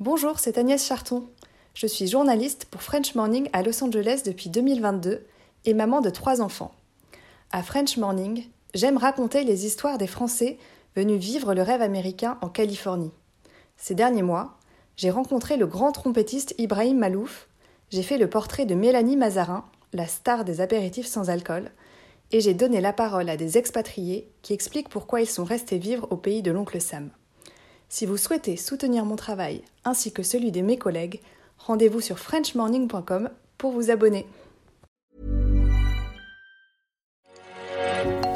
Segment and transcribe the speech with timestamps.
[0.00, 1.24] Bonjour, c'est Agnès Charton.
[1.74, 5.26] Je suis journaliste pour French Morning à Los Angeles depuis 2022
[5.66, 6.72] et maman de trois enfants.
[7.52, 10.56] À French Morning, j'aime raconter les histoires des Français
[10.96, 13.12] venus vivre le rêve américain en Californie.
[13.76, 14.56] Ces derniers mois,
[14.96, 17.46] j'ai rencontré le grand trompettiste Ibrahim Malouf,
[17.90, 21.70] j'ai fait le portrait de Mélanie Mazarin, la star des apéritifs sans alcool,
[22.32, 26.06] et j'ai donné la parole à des expatriés qui expliquent pourquoi ils sont restés vivre
[26.10, 27.10] au pays de l'oncle Sam.
[27.90, 31.20] Si vous souhaitez soutenir mon travail ainsi que celui de mes collègues,
[31.58, 34.26] rendez-vous sur frenchmorning.com pour vous abonner.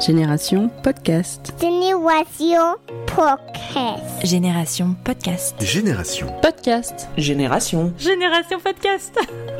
[0.05, 1.53] Génération Podcast.
[1.57, 2.75] Génération
[3.07, 4.25] Podcast.
[4.25, 5.55] Génération Podcast.
[5.61, 6.27] Génération.
[6.41, 7.07] Podcast.
[7.17, 7.93] Génération.
[7.97, 9.17] Génération Podcast.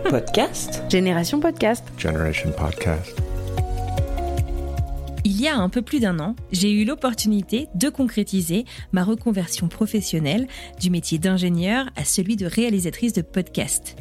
[0.10, 0.84] Podcast.
[0.90, 1.86] Génération Podcast.
[1.98, 3.25] Generation Podcast.
[5.28, 9.68] Il y a un peu plus d'un an, j'ai eu l'opportunité de concrétiser ma reconversion
[9.68, 10.48] professionnelle
[10.80, 13.96] du métier d'ingénieur à celui de réalisatrice de podcast.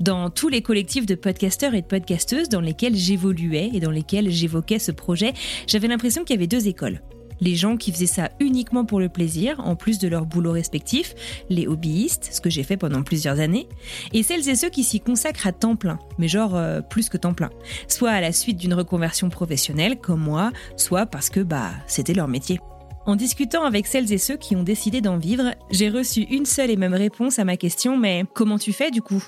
[0.00, 4.32] Dans tous les collectifs de podcasteurs et de podcasteuses dans lesquels j'évoluais et dans lesquels
[4.32, 5.32] j'évoquais ce projet,
[5.68, 7.02] j'avais l'impression qu'il y avait deux écoles.
[7.40, 11.14] Les gens qui faisaient ça uniquement pour le plaisir, en plus de leur boulot respectif,
[11.48, 13.68] les hobbyistes, ce que j'ai fait pendant plusieurs années,
[14.12, 17.16] et celles et ceux qui s'y consacrent à temps plein, mais genre euh, plus que
[17.16, 17.50] temps plein,
[17.86, 22.28] soit à la suite d'une reconversion professionnelle comme moi, soit parce que bah c'était leur
[22.28, 22.60] métier.
[23.06, 26.70] En discutant avec celles et ceux qui ont décidé d'en vivre, j'ai reçu une seule
[26.70, 29.24] et même réponse à ma question mais comment tu fais du coup?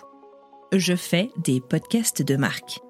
[0.72, 2.80] Je fais des podcasts de marque.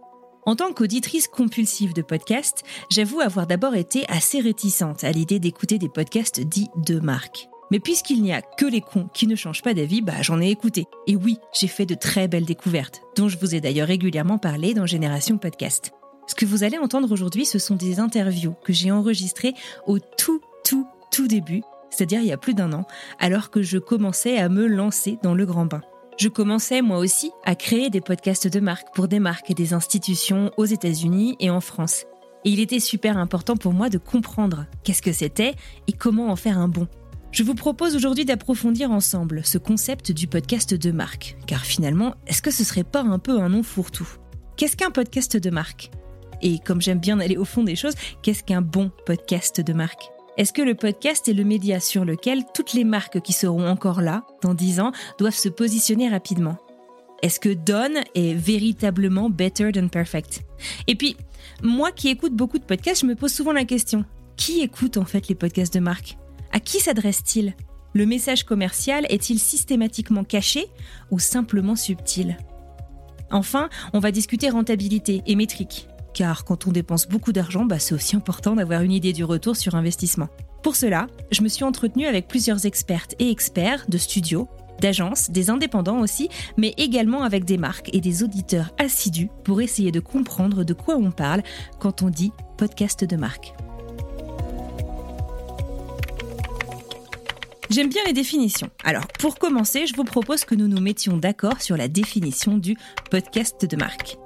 [0.51, 5.79] En tant qu'auditrice compulsive de podcasts, j'avoue avoir d'abord été assez réticente à l'idée d'écouter
[5.79, 7.49] des podcasts dits de marque.
[7.71, 10.51] Mais puisqu'il n'y a que les cons qui ne changent pas d'avis, bah j'en ai
[10.51, 10.87] écouté.
[11.07, 14.75] Et oui, j'ai fait de très belles découvertes, dont je vous ai d'ailleurs régulièrement parlé
[14.75, 15.93] dans Génération Podcast.
[16.27, 19.55] Ce que vous allez entendre aujourd'hui, ce sont des interviews que j'ai enregistrées
[19.87, 22.89] au tout, tout, tout début, c'est-à-dire il y a plus d'un an,
[23.21, 25.83] alors que je commençais à me lancer dans le grand bain
[26.21, 29.73] je commençais moi aussi à créer des podcasts de marque pour des marques et des
[29.73, 32.05] institutions aux États-Unis et en France.
[32.45, 35.55] Et il était super important pour moi de comprendre qu'est-ce que c'était
[35.89, 36.89] et comment en faire un bon.
[37.33, 42.43] Je vous propose aujourd'hui d'approfondir ensemble ce concept du podcast de marque, car finalement, est-ce
[42.43, 44.09] que ce serait pas un peu un nom fourre-tout?
[44.59, 45.91] Qu'est-ce qu'un podcast de marque?
[46.43, 50.20] Et comme j'aime bien aller au fond des choses, qu'est-ce qu'un bon podcast de marque?
[50.37, 54.01] Est-ce que le podcast est le média sur lequel toutes les marques qui seront encore
[54.01, 56.57] là, dans 10 ans, doivent se positionner rapidement?
[57.23, 60.43] Est-ce que Done est véritablement better than perfect?
[60.87, 61.17] Et puis,
[61.63, 64.05] moi qui écoute beaucoup de podcasts, je me pose souvent la question,
[64.37, 66.17] qui écoute en fait les podcasts de marque
[66.53, 67.55] À qui s'adresse-t-il?
[67.93, 70.69] Le message commercial est-il systématiquement caché
[71.11, 72.39] ou simplement subtil?
[73.33, 77.95] Enfin, on va discuter rentabilité et métrique car quand on dépense beaucoup d'argent, bah, c'est
[77.95, 80.29] aussi important d'avoir une idée du retour sur investissement.
[80.63, 84.49] Pour cela, je me suis entretenue avec plusieurs expertes et experts de studios,
[84.81, 89.93] d'agences, des indépendants aussi, mais également avec des marques et des auditeurs assidus pour essayer
[89.93, 91.43] de comprendre de quoi on parle
[91.79, 93.55] quand on dit podcast de marque.
[97.71, 98.69] J'aime bien les définitions.
[98.83, 102.77] Alors, pour commencer, je vous propose que nous nous mettions d'accord sur la définition du
[103.11, 104.19] podcast de marque.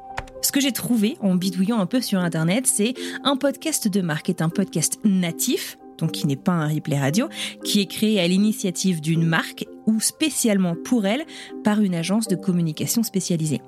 [0.44, 2.92] Ce que j'ai trouvé en bidouillant un peu sur Internet, c'est
[3.24, 7.30] un podcast de marque est un podcast natif, donc qui n'est pas un replay radio,
[7.64, 11.24] qui est créé à l'initiative d'une marque ou spécialement pour elle
[11.64, 13.62] par une agence de communication spécialisée.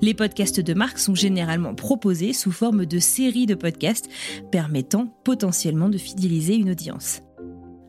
[0.00, 4.08] Les podcasts de marque sont généralement proposés sous forme de séries de podcasts
[4.50, 7.20] permettant potentiellement de fidéliser une audience.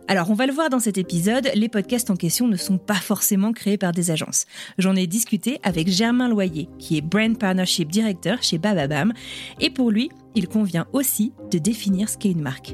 [0.07, 2.93] Alors, on va le voir dans cet épisode, les podcasts en question ne sont pas
[2.93, 4.45] forcément créés par des agences.
[4.77, 9.13] J'en ai discuté avec Germain Loyer, qui est Brand Partnership Director chez Bababam,
[9.59, 12.73] et pour lui, il convient aussi de définir ce qu'est une marque.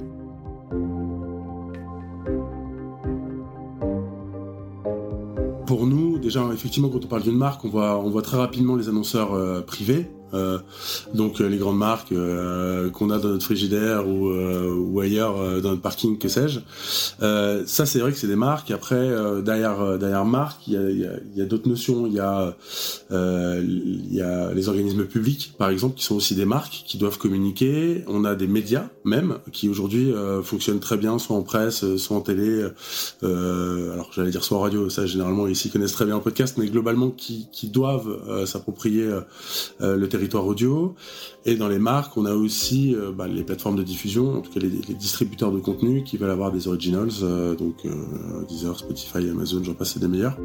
[5.68, 9.34] Pour nous, déjà, effectivement, quand on parle d'une marque, on voit, très rapidement les annonceurs
[9.34, 10.60] euh, privés, euh,
[11.14, 15.70] donc euh, les grandes marques euh, qu'on a dans notre frigidaire ou, ou ailleurs dans
[15.70, 16.60] notre parking, que sais-je.
[17.66, 18.72] ça, c'est vrai que c'est des marques.
[18.72, 19.10] Après,
[19.44, 22.08] derrière derrière marque, il y a, y a, y a d'autres notions.
[22.08, 22.56] Il y a
[23.12, 27.18] il y a les organismes publics, par exemple, qui sont aussi des marques qui doivent
[27.18, 28.04] communiquer.
[28.08, 30.14] On a des médias même qui aujourd'hui
[30.44, 32.66] fonctionnent très bien, soit en presse, soit en télé.
[33.24, 34.90] alors j'allais dire soit en radio.
[34.90, 39.10] Ça, généralement, ils s'y connaissent très bien en podcast, mais globalement, qui, qui doivent s'approprier
[39.80, 40.96] le territoire territoire audio.
[41.46, 44.52] Et dans les marques, on a aussi euh, bah, les plateformes de diffusion, en tout
[44.52, 49.18] cas les, distributeurs de contenu qui veulent avoir des originals, euh, donc euh, Deezer, Spotify,
[49.30, 50.38] Amazon, j'en passe, c'est des meilleurs.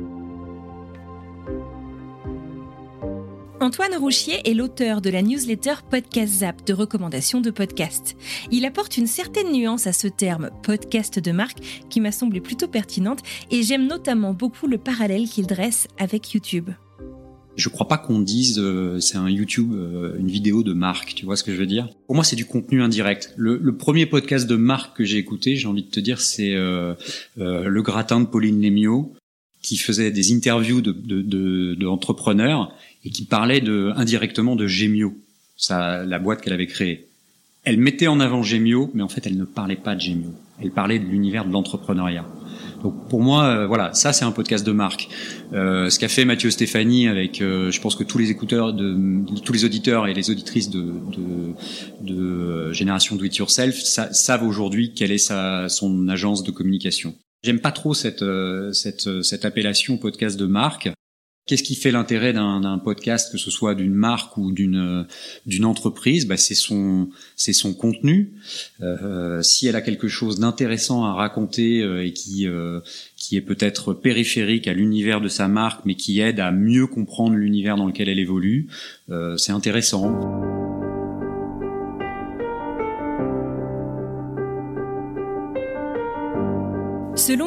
[3.61, 8.17] Antoine Rouchier est l'auteur de la newsletter Podcast Zap de recommandation de podcast.
[8.51, 11.59] Il apporte une certaine nuance à ce terme podcast de marque
[11.91, 13.21] qui m'a semblé plutôt pertinente
[13.51, 16.71] et j'aime notamment beaucoup le parallèle qu'il dresse avec YouTube.
[17.57, 21.25] Je crois pas qu'on dise euh, c'est un YouTube, euh, une vidéo de marque, tu
[21.25, 21.89] vois ce que je veux dire?
[22.07, 23.33] Pour moi, c'est du contenu indirect.
[23.37, 26.55] Le, le, premier podcast de marque que j'ai écouté, j'ai envie de te dire, c'est
[26.55, 26.95] euh,
[27.37, 29.15] Le gratin de Pauline Lémio,
[29.63, 31.77] qui faisait des interviews de, de, de,
[33.05, 35.17] et qui parlait de, indirectement de Gemio,
[35.57, 37.07] ça, la boîte qu'elle avait créée.
[37.65, 40.33] Elle mettait en avant Gemio, mais en fait, elle ne parlait pas de Gemio.
[40.63, 42.27] Elle parlait de l'univers de l'entrepreneuriat.
[42.87, 45.09] Donc pour moi, euh, voilà, ça c'est un podcast de marque.
[45.53, 48.97] Euh, ce qu'a fait Mathieu Stéphanie avec, euh, je pense que tous les écouteurs, de,
[49.45, 51.53] tous les auditeurs et les auditrices de, de,
[52.03, 57.17] de Génération Do It Yourself savent aujourd'hui quelle est sa, son agence de communication.
[57.43, 58.25] J'aime pas trop cette,
[58.73, 60.89] cette, cette appellation podcast de marque.
[61.47, 65.07] Qu'est-ce qui fait l'intérêt d'un podcast, que ce soit d'une marque ou d'une
[65.47, 66.27] d'une entreprise?
[66.27, 68.33] Bah, C'est son c'est son contenu.
[68.81, 72.81] Euh, si elle a quelque chose d'intéressant à raconter euh, et qui euh,
[73.17, 77.37] qui est peut-être périphérique à l'univers de sa marque, mais qui aide à mieux comprendre
[77.37, 78.67] l'univers dans lequel elle évolue,
[79.11, 80.56] euh, c'est intéressant.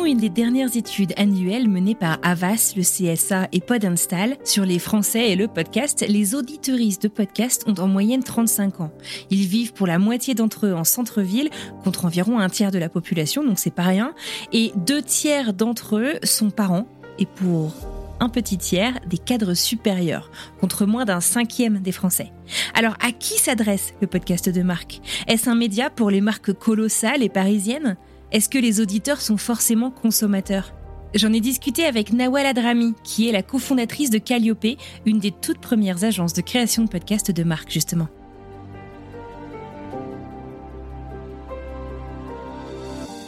[0.10, 5.30] Une des dernières études annuelles menées par Avas, le CSA et Podinstall sur les Français
[5.30, 8.92] et le podcast, les auditeuristes de podcast ont en moyenne 35 ans.
[9.30, 11.52] Ils vivent pour la moitié d'entre eux en centre-ville,
[11.84, 14.16] contre environ un tiers de la population, donc c'est pas rien.
[14.52, 16.88] Et deux tiers d'entre eux sont parents.
[17.20, 17.76] Et pour
[18.20, 22.32] un petit tiers des cadres supérieurs, contre moins d'un cinquième des Français.
[22.74, 27.22] Alors à qui s'adresse le podcast de marque Est-ce un média pour les marques colossales
[27.22, 27.96] et parisiennes?
[28.32, 30.74] Est-ce que les auditeurs sont forcément consommateurs?
[31.16, 34.78] J'en ai discuté avec Nawal Adrami, qui est la cofondatrice de Calliope,
[35.08, 38.08] une des toutes premières agences de création de podcasts de marque, justement.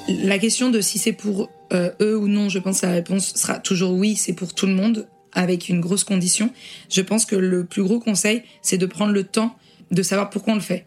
[0.08, 3.34] La question de si c'est pour euh, eux ou non, je pense que la réponse
[3.34, 6.52] sera toujours oui, c'est pour tout le monde, avec une grosse condition.
[6.90, 9.56] Je pense que le plus gros conseil, c'est de prendre le temps
[9.90, 10.86] de savoir pourquoi on le fait.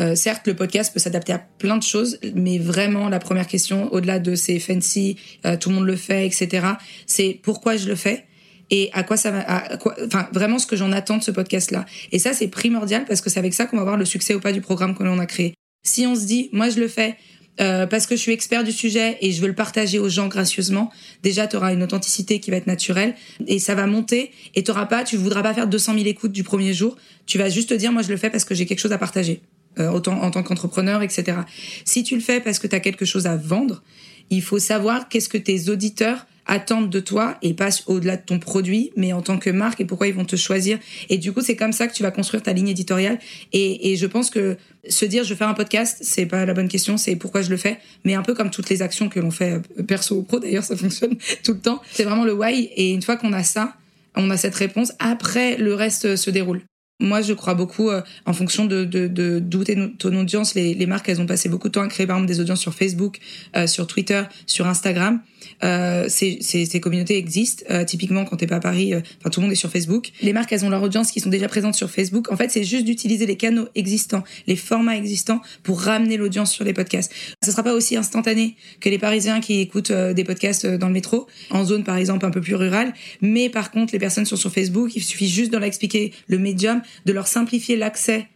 [0.00, 3.92] Euh, certes, le podcast peut s'adapter à plein de choses, mais vraiment la première question,
[3.92, 6.66] au-delà de c'est fancy, euh, tout le monde le fait, etc.,
[7.06, 8.24] c'est pourquoi je le fais
[8.70, 11.30] et à quoi ça va, à quoi, enfin vraiment ce que j'en attends de ce
[11.30, 11.84] podcast-là.
[12.10, 14.40] Et ça, c'est primordial parce que c'est avec ça qu'on va voir le succès ou
[14.40, 15.54] pas du programme que l'on a créé.
[15.84, 17.16] Si on se dit, moi je le fais
[17.60, 20.28] euh, parce que je suis expert du sujet et je veux le partager aux gens
[20.28, 20.90] gracieusement,
[21.22, 23.14] déjà tu auras une authenticité qui va être naturelle
[23.46, 26.44] et ça va monter et t'auras pas, tu voudras pas faire 200 000 écoutes du
[26.44, 26.96] premier jour,
[27.26, 28.98] tu vas juste te dire moi je le fais parce que j'ai quelque chose à
[28.98, 29.42] partager.
[29.78, 31.38] Euh, autant en tant qu'entrepreneur, etc.
[31.86, 33.82] Si tu le fais parce que tu as quelque chose à vendre,
[34.28, 38.38] il faut savoir qu'est-ce que tes auditeurs attendent de toi et pas au-delà de ton
[38.38, 40.78] produit, mais en tant que marque et pourquoi ils vont te choisir.
[41.08, 43.18] Et du coup, c'est comme ça que tu vas construire ta ligne éditoriale.
[43.54, 46.52] Et, et je pense que se dire je vais faire un podcast, c'est pas la
[46.52, 47.78] bonne question, c'est pourquoi je le fais.
[48.04, 50.64] Mais un peu comme toutes les actions que l'on fait euh, perso ou pro, d'ailleurs,
[50.64, 51.80] ça fonctionne tout le temps.
[51.92, 52.70] C'est vraiment le why.
[52.76, 53.74] Et une fois qu'on a ça,
[54.16, 54.92] on a cette réponse.
[54.98, 56.62] Après, le reste se déroule.
[57.00, 59.64] Moi, je crois beaucoup euh, en fonction de de, de d'où
[59.98, 60.54] ton audience.
[60.54, 62.74] Les, marques, elles ont passé beaucoup de temps à créer par exemple des audiences sur
[62.74, 63.18] Facebook,
[63.56, 65.20] euh, sur Twitter, sur Instagram.
[65.64, 67.64] Euh, ces, ces, communautés existent.
[67.70, 70.10] Euh, typiquement, quand t'es pas à Paris, euh, enfin tout le monde est sur Facebook.
[70.22, 72.30] Les marques, elles ont leur audience qui sont déjà présentes sur Facebook.
[72.32, 76.64] En fait, c'est juste d'utiliser les canaux existants, les formats existants pour ramener l'audience sur
[76.64, 77.12] les podcasts.
[77.44, 81.26] Ce sera pas aussi instantané que les Parisiens qui écoutent des podcasts dans le métro,
[81.50, 82.92] en zone par exemple un peu plus rurale.
[83.20, 84.94] Mais par contre, les personnes sont sur Facebook.
[84.94, 88.28] Il suffit juste de leur expliquer le médium, de leur simplifier l'accès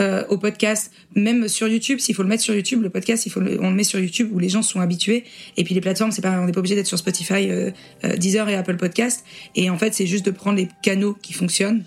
[0.00, 3.30] euh, au podcast, même sur YouTube, s'il faut le mettre sur YouTube, le podcast, il
[3.30, 5.24] faut on le met sur YouTube où les gens sont habitués.
[5.56, 7.70] Et puis les plateformes, c'est on n'est pas obligé d'être sur Spotify, euh,
[8.04, 9.24] euh, Deezer et Apple Podcast.
[9.54, 11.84] Et en fait, c'est juste de prendre les canaux qui fonctionnent.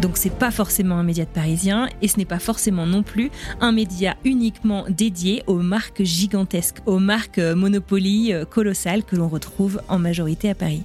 [0.00, 3.30] Donc c'est pas forcément un média de parisien et ce n'est pas forcément non plus
[3.60, 9.98] un média uniquement dédié aux marques gigantesques, aux marques Monopoly colossales que l'on retrouve en
[9.98, 10.84] majorité à Paris.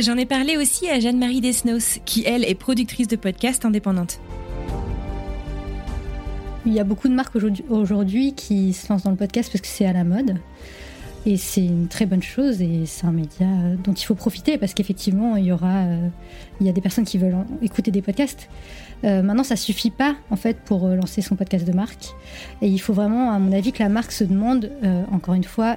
[0.00, 4.20] J'en ai parlé aussi à Jeanne-Marie Desnos, qui elle est productrice de podcasts indépendante.
[6.64, 7.36] Il y a beaucoup de marques
[7.68, 10.38] aujourd'hui qui se lancent dans le podcast parce que c'est à la mode.
[11.26, 13.46] Et c'est une très bonne chose et c'est un média
[13.84, 16.08] dont il faut profiter parce qu'effectivement, il y aura, euh,
[16.60, 18.48] il y a des personnes qui veulent écouter des podcasts.
[19.04, 22.14] Euh, maintenant, ça suffit pas en fait pour euh, lancer son podcast de marque.
[22.62, 24.72] Et il faut vraiment, à mon avis, que la marque se demande,
[25.12, 25.76] encore une fois,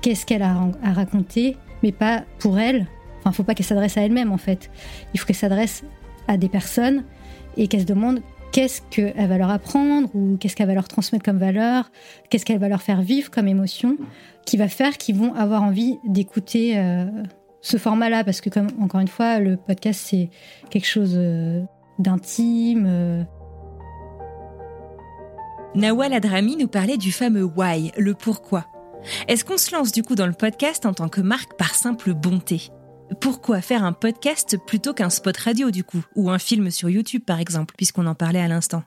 [0.00, 2.88] qu'est-ce qu'elle a à raconter, mais pas pour elle,
[3.22, 4.70] Enfin, faut pas qu'elle s'adresse à elle-même en fait.
[5.14, 5.84] Il faut qu'elle s'adresse
[6.26, 7.04] à des personnes
[7.56, 11.24] et qu'elle se demande qu'est-ce qu'elle va leur apprendre ou qu'est-ce qu'elle va leur transmettre
[11.24, 11.90] comme valeur,
[12.28, 13.96] qu'est-ce qu'elle va leur faire vivre comme émotion,
[14.44, 17.06] qui va faire qu'ils vont avoir envie d'écouter euh,
[17.60, 20.30] ce format-là, parce que comme encore une fois, le podcast c'est
[20.70, 21.62] quelque chose euh,
[21.98, 22.86] d'intime.
[22.86, 23.22] euh,
[25.74, 28.66] Nawal Adrami nous parlait du fameux why, le pourquoi.
[29.28, 32.12] Est-ce qu'on se lance du coup dans le podcast en tant que marque par simple
[32.12, 32.70] bonté?
[33.20, 37.22] Pourquoi faire un podcast plutôt qu'un spot radio du coup Ou un film sur YouTube
[37.26, 38.84] par exemple, puisqu'on en parlait à l'instant?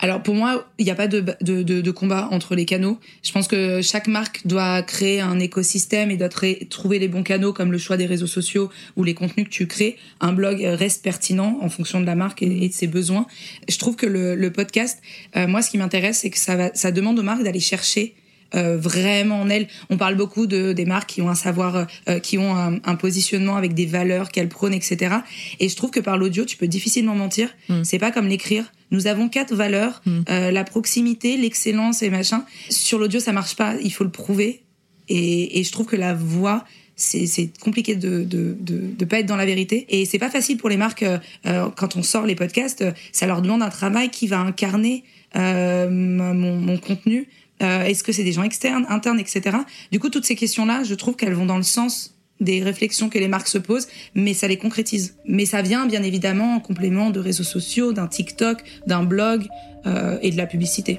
[0.00, 2.98] Alors pour moi, il n'y a pas de, combat entre les canaux.
[3.22, 7.52] Je pense que chaque marque doit créer un écosystème et doit trouver les bons canaux
[7.52, 9.96] comme le choix des réseaux sociaux ou les contenus que tu crées.
[10.20, 13.26] Un blog reste pertinent en fonction de la marque et, de ses besoins.
[13.68, 15.00] Je trouve que le, podcast,
[15.36, 18.16] euh, moi ce qui m'intéresse, c'est que ça demande aux marques d'aller chercher
[18.54, 19.68] euh, vraiment en elles.
[19.90, 22.94] On parle beaucoup de des marques qui ont un savoir, euh, qui ont un, un
[22.96, 25.16] positionnement avec des valeurs qu'elles prônent, etc.
[25.60, 27.48] Et je trouve que par l'audio, tu peux difficilement mentir.
[27.68, 27.84] Mm.
[27.84, 28.72] C'est pas comme l'écrire.
[28.90, 30.20] Nous avons quatre valeurs Mm.
[30.28, 32.44] euh, la proximité, l'excellence et machin.
[32.70, 33.74] Sur l'audio, ça marche pas.
[33.82, 34.62] Il faut le prouver.
[35.08, 36.64] Et, et je trouve que la voix
[36.96, 40.56] c'est compliqué de, de de de pas être dans la vérité et c'est pas facile
[40.58, 43.68] pour les marques euh, euh, quand on sort les podcasts euh, ça leur demande un
[43.68, 45.02] travail qui va incarner
[45.34, 49.56] euh, mon, mon contenu Euh, est-ce que c'est des gens externes internes etc
[49.92, 53.08] du coup toutes ces questions là je trouve qu'elles vont dans le sens des réflexions
[53.08, 55.16] que les marques se posent, mais ça les concrétise.
[55.24, 59.46] Mais ça vient bien évidemment en complément de réseaux sociaux, d'un TikTok, d'un blog
[59.86, 60.98] euh, et de la publicité.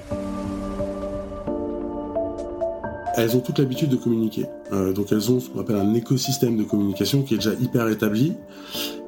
[3.16, 4.44] elles ont toute l'habitude de communiquer.
[4.72, 7.88] Euh, donc elles ont ce qu'on appelle un écosystème de communication qui est déjà hyper
[7.88, 8.34] établi.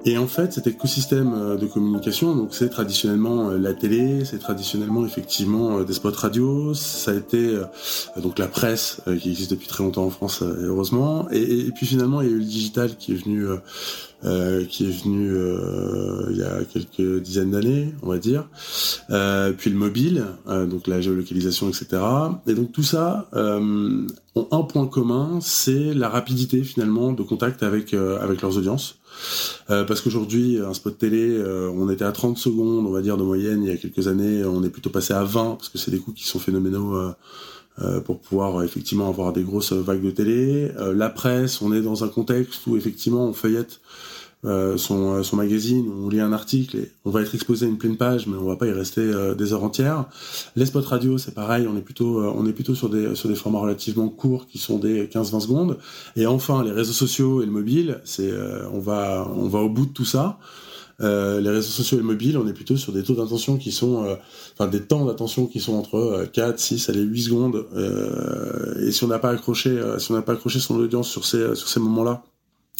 [0.04, 4.38] Et en fait, cet écosystème euh, de communication, donc c'est traditionnellement euh, la télé, c'est
[4.38, 7.58] traditionnellement effectivement des spots radio, ça a été
[8.16, 11.28] donc la presse qui existe depuis très longtemps en France, heureusement.
[11.30, 13.46] Et, puis finalement, il y a eu le digital qui est venu,
[14.68, 15.36] qui est venu
[16.30, 18.48] il y a quelques dizaines d'années, on va dire.
[19.58, 22.02] Puis le mobile, donc la géolocalisation, etc.
[22.46, 23.28] Et donc tout ça
[24.50, 28.98] un point commun, c'est la rapidité finalement de contact avec euh, avec leurs audiences.
[29.70, 33.16] Euh, parce qu'aujourd'hui, un spot télé, euh, on était à 30 secondes, on va dire
[33.16, 35.78] de moyenne, il y a quelques années, on est plutôt passé à 20 parce que
[35.78, 36.94] c'est des coûts qui sont phénoménaux.
[38.04, 40.72] pour pouvoir effectivement avoir des grosses vagues de télé.
[40.94, 43.80] La presse, on est dans un contexte où effectivement on feuillette
[44.44, 47.78] son, euh, son magazine, on lit un article et on va être exposé à une
[47.78, 50.04] pleine page, mais on va pas y rester euh, des heures entières.
[50.56, 53.28] Les spots radio, c'est pareil, on est plutôt, euh, on est plutôt sur des, sur
[53.28, 55.78] des formats relativement courts qui sont des 15-20 secondes.
[56.16, 59.68] Et enfin, les réseaux sociaux et le mobile, c'est, euh, on va, on va au
[59.68, 60.38] bout de tout ça.
[61.00, 63.70] Euh, les réseaux sociaux et le mobile, on est plutôt sur des taux d'attention qui
[63.70, 64.16] sont, euh,
[64.54, 67.66] enfin des temps d'attention qui sont entre euh, 4, 6, allez 8 secondes.
[67.74, 71.08] Euh, et si on n'a pas accroché, euh, si on n'a pas accroché son audience
[71.08, 72.24] sur ces, sur ces moments-là,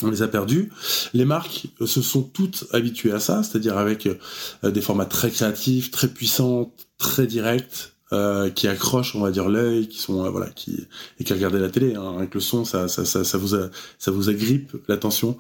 [0.03, 0.71] on les a perdus.
[1.15, 5.31] Les marques euh, se sont toutes habituées à ça, c'est-à-dire avec euh, des formats très
[5.31, 10.49] créatifs, très puissants, très directs, euh, qui accrochent, on va dire, l'œil, qui sont voilà,
[10.51, 10.87] qui
[11.19, 11.95] et qui regardent la télé.
[11.95, 15.37] Hein, avec le son, ça, ça, ça, vous, a- ça vous agrippe l'attention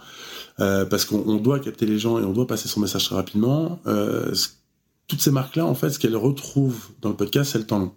[0.59, 3.81] parce qu'on on doit capter les gens et on doit passer son message très rapidement.
[5.07, 7.95] Toutes ces marques-là, en fait, ce qu'elles retrouvent dans le podcast, c'est le temps long.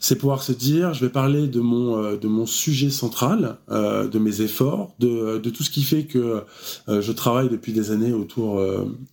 [0.00, 4.08] C'est pouvoir se dire, je vais parler de mon euh, de mon sujet central, euh,
[4.08, 6.44] de mes efforts, de, de tout ce qui fait que
[6.88, 8.62] euh, je travaille depuis des années autour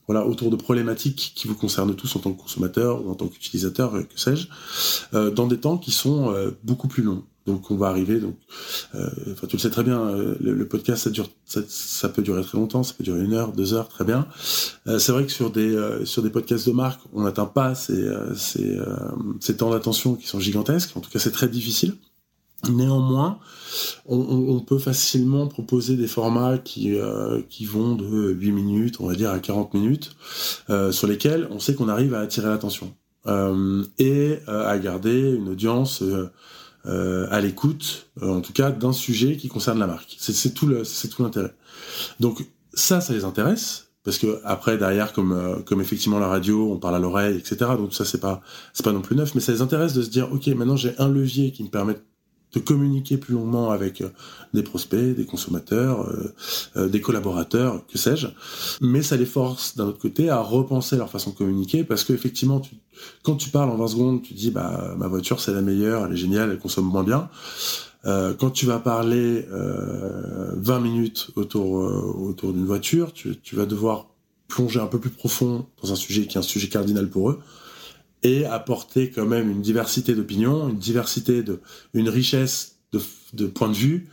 [0.07, 3.27] voilà autour de problématiques qui vous concernent tous en tant que consommateur ou en tant
[3.27, 4.47] qu'utilisateur, que sais-je,
[5.29, 6.33] dans des temps qui sont
[6.63, 7.23] beaucoup plus longs.
[7.45, 8.35] Donc on va arriver donc
[8.95, 9.07] euh,
[9.47, 11.07] tu le sais très bien euh, le, podcast
[11.67, 14.27] ça peut durer très longtemps ça peut durer une heure deux heures très bien.
[14.87, 19.69] Euh, c'est vrai que sur des podcasts de marque on n'atteint pas ces ces, temps
[19.69, 20.97] d'attention qui sont gigantesques.
[20.97, 21.95] En tout cas c'est très difficile.
[22.67, 23.37] Néanmoins,
[24.07, 26.97] on, peut facilement proposer des formats qui,
[27.63, 30.15] vont de 8 minutes, on va dire, à 40 minutes,
[30.89, 32.95] sur lesquels on sait qu'on arrive à attirer l'attention
[33.99, 36.01] et à garder une audience
[36.87, 40.15] euh, à l'écoute, euh, en tout cas, d'un sujet qui concerne la marque.
[40.19, 41.53] C'est tout l'intérêt.
[42.19, 43.83] Donc ça, ça les intéresse.
[44.03, 47.91] Parce que après derrière comme euh, effectivement la radio on parle à l'oreille etc donc
[47.91, 48.39] ça c'est pas
[48.83, 51.09] pas non plus neuf mais ça les intéresse de se dire ok maintenant j'ai un
[51.09, 51.95] levier qui me permet
[52.59, 54.09] communiquer plus longuement avec euh,
[54.53, 56.33] des prospects, des consommateurs, euh,
[56.77, 58.27] euh, des collaborateurs, que sais-je.
[58.81, 62.13] Mais ça les force d'un autre côté à repenser leur façon de communiquer parce que
[62.13, 62.75] effectivement, tu,
[63.23, 66.13] quand tu parles en 20 secondes, tu dis bah ma voiture c'est la meilleure, elle
[66.13, 67.29] est géniale, elle consomme moins bien.
[68.37, 74.09] Quand tu vas parler euh, 20 minutes autour autour d'une voiture, tu, tu vas devoir
[74.47, 77.39] plonger un peu plus profond dans un sujet qui est un sujet cardinal pour eux
[78.25, 81.61] et apporter quand même une diversité d'opinions, une diversité de,
[81.93, 82.99] une richesse de,
[83.33, 84.09] de points de vue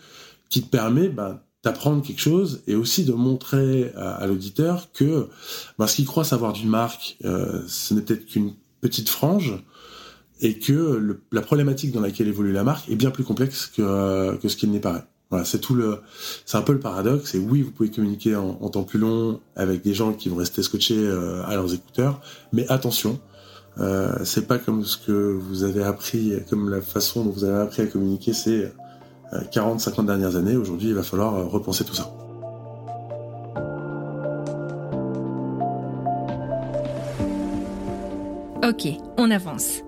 [0.50, 5.28] qui te permet bah, d'apprendre quelque chose et aussi de montrer à, l'auditeur que
[5.78, 8.52] bah, ce qu'il croit savoir d'une marque, euh, ce n'est peut-être qu'une
[8.82, 9.54] petite frange
[10.42, 14.36] et que la problématique dans laquelle évolue la marque est bien plus complexe que, euh,
[14.46, 15.06] ce qu'il n'est paraît.
[15.30, 16.00] Voilà, c'est tout le,
[16.44, 17.34] c'est un peu le paradoxe.
[17.34, 20.36] Et oui, vous pouvez communiquer en, en, temps plus long avec des gens qui vont
[20.36, 22.20] rester scotchés euh, à leurs écouteurs,
[22.52, 23.18] mais attention,
[23.80, 27.60] euh, c'est pas comme ce que vous avez appris, comme la façon dont vous avez
[27.60, 28.68] appris à communiquer ces
[29.50, 30.56] 40, 50 dernières années.
[30.56, 32.12] Aujourd'hui, il va falloir repenser tout ça.
[38.64, 38.86] Ok,
[39.18, 39.82] on avance.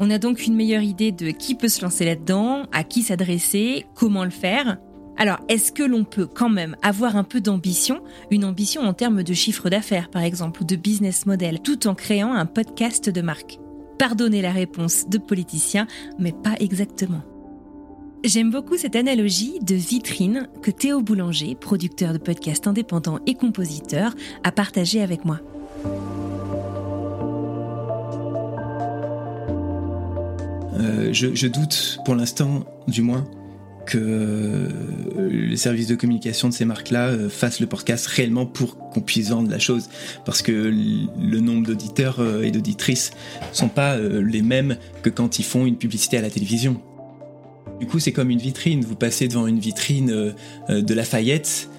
[0.00, 3.86] On a donc une meilleure idée de qui peut se lancer là-dedans, à qui s'adresser,
[3.94, 4.78] comment le faire.
[5.20, 9.24] Alors, est-ce que l'on peut quand même avoir un peu d'ambition, une ambition en termes
[9.24, 13.20] de chiffre d'affaires par exemple, ou de business model, tout en créant un podcast de
[13.20, 13.58] marque?
[13.98, 15.88] Pardonnez la réponse de politicien,
[16.20, 17.22] mais pas exactement.
[18.24, 24.14] J'aime beaucoup cette analogie de vitrine que Théo Boulanger, producteur de podcast indépendant et compositeur,
[24.44, 25.40] a partagé avec moi.
[30.78, 33.24] Euh, je, doute pour l'instant, du moins,
[33.88, 34.68] que
[35.18, 39.30] les services de communication de ces marques-là euh, fassent le podcast réellement pour qu'on puisse
[39.30, 39.88] vendre la chose.
[40.26, 43.12] Parce que le nombre d'auditeurs euh, et d'auditrices
[43.52, 46.80] sont pas les mêmes que quand ils font une publicité à la télévision.
[47.80, 48.84] Du coup, c'est comme une vitrine.
[48.84, 50.34] Vous passez devant une vitrine
[50.68, 51.70] de Lafayette,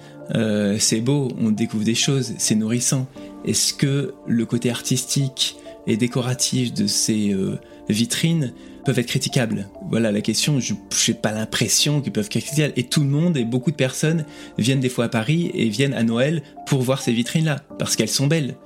[0.78, 3.06] c'est beau, on découvre des choses, c'est nourrissant.
[3.44, 7.36] Est-ce que le côté artistique et décoratif de ces
[7.88, 8.52] vitrines
[8.84, 9.68] peuvent être critiquables.
[9.90, 12.72] Voilà la question, je n'ai pas l'impression qu'ils peuvent être critiquables.
[12.76, 14.24] Et tout le monde et beaucoup de personnes
[14.58, 18.08] viennent des fois à Paris et viennent à Noël pour voir ces vitrines-là, parce qu'elles
[18.08, 18.56] sont belles.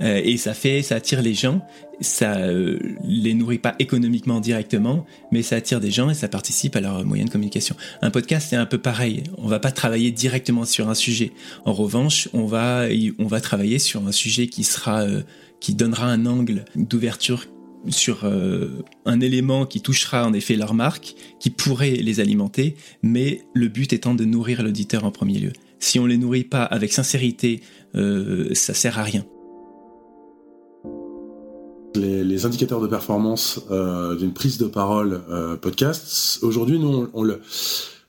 [0.00, 1.64] Euh, et ça fait, ça attire les gens,
[2.00, 6.74] ça euh, les nourrit pas économiquement directement, mais ça attire des gens et ça participe
[6.74, 7.76] à leur moyen de communication.
[8.02, 9.22] Un podcast c'est un peu pareil.
[9.38, 11.32] On va pas travailler directement sur un sujet.
[11.64, 12.86] En revanche, on va,
[13.18, 15.22] on va travailler sur un sujet qui sera, euh,
[15.60, 17.46] qui donnera un angle d'ouverture
[17.88, 23.42] sur euh, un élément qui touchera en effet leur marque, qui pourrait les alimenter, mais
[23.54, 25.52] le but étant de nourrir l'auditeur en premier lieu.
[25.78, 27.60] Si on les nourrit pas avec sincérité,
[27.94, 29.24] euh, ça sert à rien.
[31.94, 35.22] Les, indicateurs de performance euh, d'une prise de parole
[35.60, 37.40] podcast, aujourd'hui, nous, on le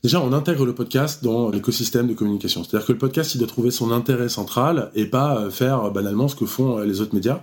[0.05, 2.63] Déjà, on intègre le podcast dans l'écosystème de communication.
[2.63, 5.89] C'est-à-dire que le podcast, il doit trouver son intérêt central et pas euh, faire euh,
[5.89, 7.41] banalement ce que font euh, les autres médias.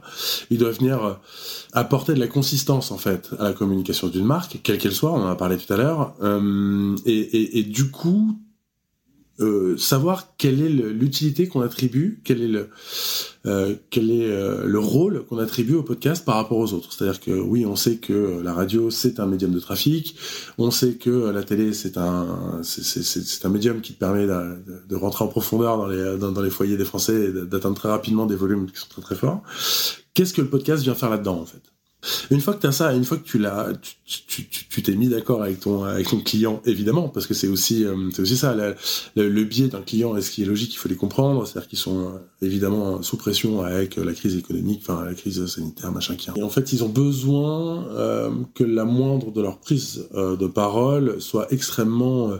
[0.48, 1.18] Il doit venir
[1.72, 5.24] apporter de la consistance, en fait, à la communication d'une marque, quelle qu'elle soit, on
[5.24, 6.14] en a parlé tout à l'heure.
[7.04, 8.38] et, et, et du coup,
[9.40, 12.68] euh, savoir quelle est l'utilité qu'on attribue, quel est le
[13.46, 16.92] euh, quel est euh, le rôle qu'on attribue au podcast par rapport aux autres.
[16.92, 20.16] C'est-à-dire que oui, on sait que la radio c'est un médium de trafic,
[20.58, 24.96] on sait que la télé c'est un c'est un médium qui te permet de, de,
[24.96, 28.26] rentrer en profondeur dans les dans, dans les foyers des Français et d'atteindre très rapidement
[28.26, 29.42] des volumes qui sont très très forts.
[30.14, 31.62] Qu'est-ce que le podcast vient faire là-dedans en fait?
[32.30, 33.68] Une fois que tu as ça, une fois que tu l'as,
[34.04, 38.10] tu t'es mis d'accord avec ton avec ton client, évidemment, parce que c'est aussi euh,
[38.12, 38.54] c'est aussi ça
[39.14, 40.16] le, biais d'un client.
[40.16, 43.16] Et ce qui est logique, il faut les comprendre, c'est-à-dire qu'ils sont euh, évidemment sous
[43.16, 46.30] pression avec la crise économique, enfin la crise sanitaire, machin qui.
[46.34, 51.20] Et en fait, ils ont besoin euh, que la moindre de leur prise de parole
[51.20, 52.32] soit extrêmement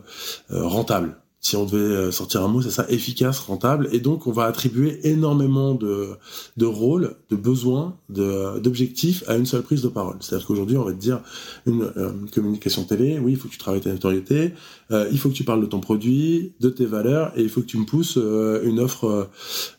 [0.51, 3.88] rentable si on devait euh, sortir un mot, c'est ça, efficace, rentable.
[3.90, 6.11] Et donc, on va attribuer énormément de,
[6.57, 10.16] de rôles, de besoins, d'objectifs à une seule prise de parole.
[10.20, 11.20] C'est-à-dire qu'aujourd'hui, on va te dire
[11.66, 14.52] une euh, communication télé, oui, il faut que tu travailles ta notoriété,
[14.92, 17.61] euh, il faut que tu parles de ton produit, de tes valeurs, et il faut
[17.61, 19.28] que tu me pousses une offre,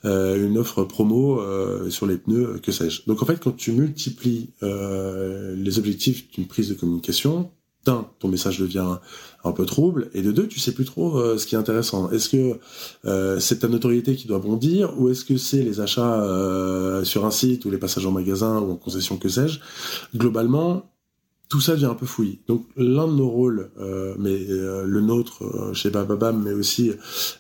[0.04, 1.41] une offre promo
[1.89, 3.04] sur les pneus, que sais-je.
[3.08, 7.49] Donc, en fait, quand tu multiplies les objectifs d'une prise de communication,
[7.86, 8.98] d'un, ton message devient
[9.43, 12.10] un peu trouble, et de deux, tu sais plus trop euh, ce qui est intéressant.
[12.12, 12.60] Est-ce que
[13.06, 17.26] euh, c'est ta notoriété qui doit bondir, ou est-ce que c'est les achats euh, sur
[17.26, 19.60] un site, ou les passages en magasin, ou en concession, que sais-je?
[20.15, 20.92] Globalement,
[21.53, 22.39] tout ça devient un peu fouillis.
[22.47, 26.91] Donc l'un de nos rôles, euh, mais euh, le nôtre euh, chez Bababam, mais aussi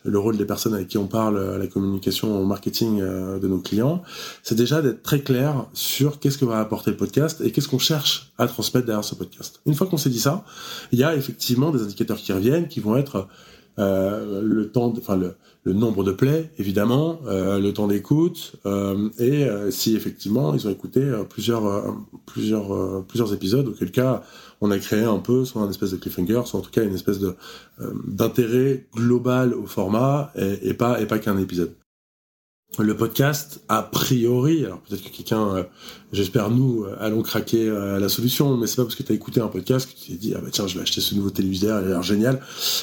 [0.03, 3.57] le rôle des personnes avec qui on parle à la communication, au marketing de nos
[3.57, 4.03] clients,
[4.43, 7.79] c'est déjà d'être très clair sur qu'est-ce que va apporter le podcast et qu'est-ce qu'on
[7.79, 9.61] cherche à transmettre derrière ce podcast.
[9.65, 10.45] Une fois qu'on s'est dit ça,
[10.91, 13.27] il y a effectivement des indicateurs qui reviennent, qui vont être
[13.77, 19.45] le temps, enfin le, le nombre de plays, évidemment, euh, le temps d'écoute, euh, et
[19.45, 24.23] euh, si effectivement ils ont écouté plusieurs, plusieurs, plusieurs épisodes, auquel cas
[24.61, 26.95] on a créé un peu soit un espèce de cliffhanger, soit en tout cas une
[26.95, 27.35] espèce de
[28.05, 31.73] d'intérêt global au format, et, et pas et pas qu'un épisode
[32.79, 35.63] le podcast, a priori, alors peut-être que quelqu'un, euh,
[36.11, 39.15] j'espère nous, euh, allons craquer euh, la solution, mais c'est pas parce que tu as
[39.15, 41.29] écouté un podcast que tu t'es dit, ah bah tiens, je vais acheter ce nouveau
[41.29, 42.41] téléviseur, il a l'air génial.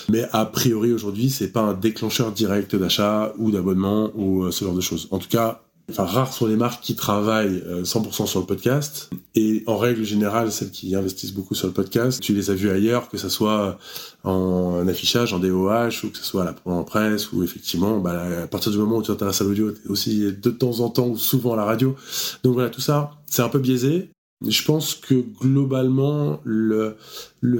[0.09, 4.75] Mais a priori, aujourd'hui, c'est pas un déclencheur direct d'achat ou d'abonnement ou ce genre
[4.75, 5.09] de choses.
[5.11, 9.11] En tout cas, Enfin, rares sont les marques qui travaillent 100% sur le podcast.
[9.35, 12.71] Et en règle générale, celles qui investissent beaucoup sur le podcast, tu les as vues
[12.71, 13.79] ailleurs, que ce soit
[14.25, 18.43] en affichage, en DOH, ou que ce soit à la en presse, ou effectivement, bah,
[18.43, 21.17] à partir du moment où tu t'intéresses à l'audio, aussi de temps en temps ou
[21.17, 21.95] souvent à la radio.
[22.43, 24.11] Donc voilà, tout ça, c'est un peu biaisé.
[24.47, 26.97] Je pense que globalement, le,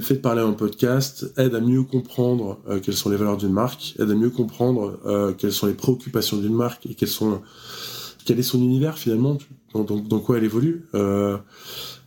[0.01, 3.53] fait de parler en podcast aide à mieux comprendre euh, quelles sont les valeurs d'une
[3.53, 7.41] marque, aide à mieux comprendre euh, quelles sont les préoccupations d'une marque et quels sont,
[8.25, 9.37] quel est son univers finalement,
[9.73, 11.37] dans, quoi elle évolue, euh,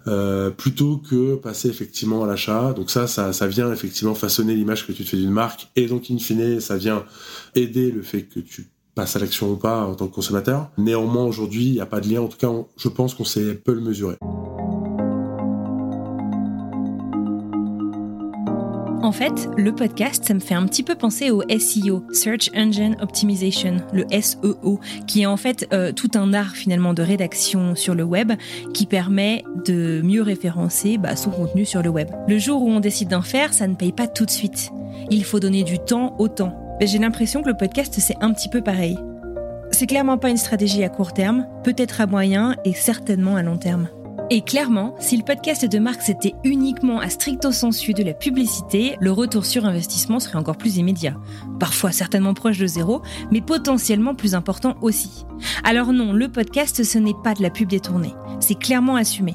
[0.07, 2.73] euh, plutôt que passer effectivement à l'achat.
[2.73, 6.11] Donc ça, ça, vient effectivement façonner l'image que tu te fais d'une marque et donc
[6.11, 7.05] in fine, ça vient
[7.55, 10.71] aider le fait que tu passe à l'action ou pas en tant que consommateur.
[10.79, 12.21] Néanmoins, aujourd'hui, il n'y a pas de lien.
[12.21, 14.17] En tout cas, je pense qu'on sait peu le mesurer.
[19.05, 22.97] En fait, le podcast, ça me fait un petit peu penser au SEO, Search Engine
[23.03, 27.95] Optimization, le SEO, qui est en fait euh, tout un art finalement de rédaction sur
[27.95, 28.33] le web
[28.73, 32.09] qui permet de mieux référencer bah, son contenu sur le web.
[32.29, 34.71] Le jour où on décide d'en faire, ça ne paye pas tout de suite.
[35.11, 36.57] Il faut donner du temps au temps.
[36.81, 38.97] J'ai l'impression que le podcast, c'est un petit peu pareil.
[39.71, 43.59] C'est clairement pas une stratégie à court terme, peut-être à moyen et certainement à long
[43.59, 43.87] terme.
[44.31, 48.97] Et clairement, si le podcast de marque c'était uniquement à stricto sensu de la publicité,
[48.99, 51.15] le retour sur investissement serait encore plus immédiat.
[51.61, 55.27] Parfois certainement proche de zéro, mais potentiellement plus important aussi.
[55.63, 59.35] Alors non, le podcast ce n'est pas de la pub détournée, c'est clairement assumé.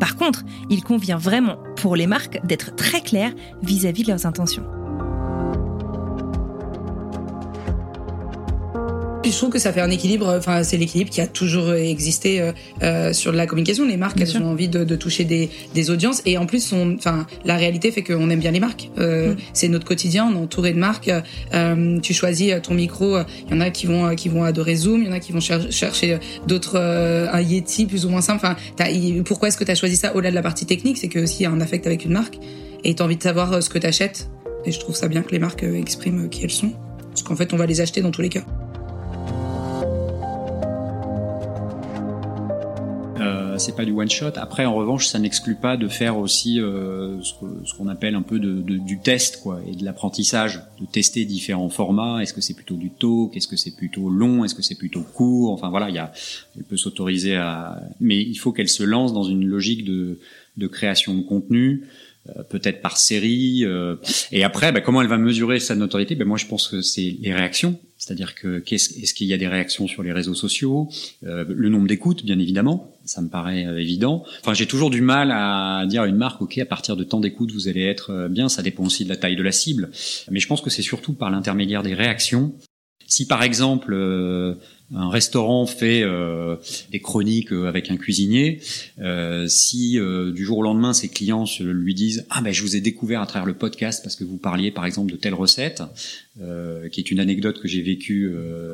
[0.00, 4.64] Par contre, il convient vraiment pour les marques d'être très claires vis-à-vis de leurs intentions.
[9.30, 10.34] Je trouve que ça fait un équilibre.
[10.36, 13.86] Enfin, c'est l'équilibre qui a toujours existé euh, euh sur la communication.
[13.86, 16.94] Les marques, elles ont envie de, de toucher des, des, audiences et en plus, on,
[16.94, 18.90] enfin, la réalité fait qu'on aime bien les marques.
[18.98, 19.36] Euh, mm.
[19.52, 20.28] C'est notre quotidien.
[20.30, 21.10] On est entouré de marques.
[21.54, 23.18] Euh, tu choisis ton micro.
[23.46, 25.02] Il y en a qui vont qui vont adorer Zoom.
[25.02, 28.44] Il y en a qui vont chercher d'autres un Yeti plus ou moins simple.
[28.44, 28.56] Enfin,
[29.24, 30.98] pourquoi est-ce que tu as choisi ça au-delà de la partie technique?
[30.98, 32.38] C'est que aussi il y a un affect avec une marque
[32.84, 34.28] et tu as envie de savoir ce que tu achètes.
[34.64, 36.72] Et je trouve ça bien que les marques expriment qui elles sont.
[37.10, 38.44] Parce qu'en fait, on va les acheter dans tous les cas.
[43.58, 44.32] C'est pas du one shot.
[44.36, 48.38] Après, en revanche, ça n'exclut pas de faire aussi euh, ce qu'on appelle un peu
[48.38, 52.22] de, du test, quoi, et de l'apprentissage, de tester différents formats.
[52.22, 53.36] Est-ce que c'est plutôt du talk?
[53.36, 54.44] Est-ce que c'est plutôt long?
[54.44, 55.52] Est-ce que c'est plutôt court?
[55.52, 56.12] Enfin voilà, il y a,
[56.56, 60.18] elle peut s'autoriser à, mais il faut qu'elle se lance dans une logique de,
[60.56, 61.84] de création de contenu.
[62.36, 63.64] Euh, peut-être par série.
[63.64, 63.96] Euh,
[64.32, 66.14] et après, bah, comment elle va mesurer sa notoriété?
[66.14, 67.78] Ben Moi, je pense que c'est les réactions.
[67.98, 70.88] C'est-à-dire que est-ce qu'il y a des réactions sur les réseaux sociaux?
[71.24, 74.24] Euh, Le nombre d'écoutes, bien évidemment, ça me paraît évident.
[74.40, 77.20] Enfin, j'ai toujours du mal à dire à une marque, ok, à partir de tant
[77.20, 78.48] d'écoutes, vous allez être bien.
[78.48, 79.90] Ça dépend aussi de la taille de la cible.
[80.30, 82.54] Mais je pense que c'est surtout par l'intermédiaire des réactions.
[83.06, 83.94] Si par exemple
[84.94, 86.56] un restaurant fait euh,
[86.90, 88.60] des chroniques euh, avec un cuisinier,
[89.00, 89.98] euh, si
[90.32, 93.26] du jour au lendemain ses clients lui disent ah ben je vous ai découvert à
[93.26, 95.82] travers le podcast parce que vous parliez par exemple de telle recette,
[96.92, 98.30] qui est une anecdote que j'ai vécue,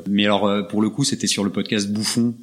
[0.09, 2.35] mais alors pour le coup c'était sur le podcast Bouffon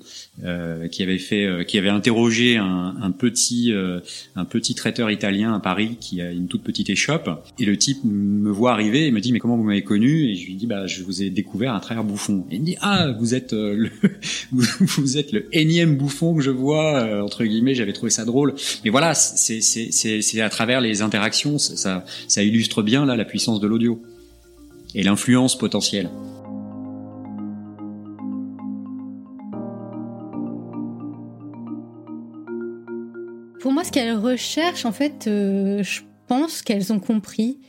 [0.91, 3.73] qui avait fait, qui avait interrogé un, un petit
[4.37, 7.29] un petit traiteur italien à Paris qui a une toute petite échoppe.
[7.59, 10.31] Et le type me voit arriver et me dit mais comment vous m'avez connu?
[10.31, 12.47] Et je lui dis bah je vous ai découvert à travers Bouffon.
[12.51, 13.91] Et il me dit ah vous êtes euh, le,
[14.53, 17.75] vous êtes le énième bouffon que je vois euh, entre guillemets.
[17.75, 18.55] J'avais trouvé ça drôle,
[18.85, 23.61] mais voilà, c'est c'est à travers les interactions, ça, ça illustre bien là la puissance
[23.61, 24.03] de l'audio
[24.94, 26.11] et l'influence potentielle.
[33.61, 37.61] Pour moi, ce qu'elles recherchent, en fait, euh, je pense qu'elles ont compris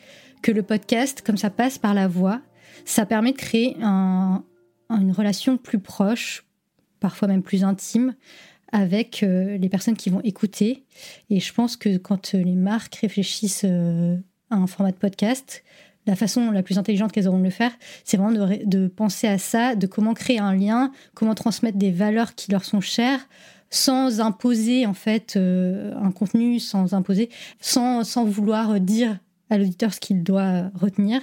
[0.41, 2.41] que le podcast, comme ça passe par la voix,
[2.85, 4.43] ça permet de créer un,
[4.89, 6.45] une relation plus proche,
[7.01, 8.15] parfois même plus intime,
[8.71, 10.85] avec euh, les personnes qui vont écouter.
[11.29, 15.61] Et je pense que quand euh, les marques réfléchissent à un format de podcast,
[16.07, 17.71] la façon la plus intelligente qu'elles auront de le faire,
[18.03, 21.91] c'est vraiment de, de, penser à ça, de comment créer un lien, comment transmettre des
[21.91, 23.27] valeurs qui leur sont chères,
[23.69, 29.17] sans imposer en fait un contenu, sans imposer, sans, sans vouloir dire
[29.49, 31.21] à l'auditeur ce qu'il doit retenir,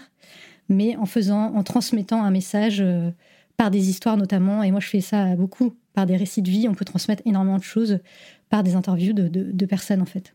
[0.69, 2.83] mais en faisant, en transmettant un message
[3.59, 6.69] par des histoires notamment, et moi je fais ça beaucoup, par des récits de vie,
[6.69, 7.99] on peut transmettre énormément de choses
[8.49, 10.35] par des interviews de, personnes en fait.